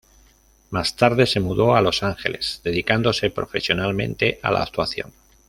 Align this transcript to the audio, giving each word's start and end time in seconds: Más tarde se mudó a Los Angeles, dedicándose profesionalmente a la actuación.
Más 0.71 0.95
tarde 0.95 1.27
se 1.27 1.39
mudó 1.39 1.75
a 1.75 1.81
Los 1.81 2.01
Angeles, 2.01 2.61
dedicándose 2.63 3.29
profesionalmente 3.29 4.39
a 4.41 4.49
la 4.51 4.63
actuación. 4.63 5.13